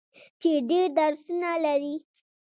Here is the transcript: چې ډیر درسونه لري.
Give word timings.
چې 0.41 0.51
ډیر 0.69 0.87
درسونه 0.97 1.51
لري. 1.65 1.95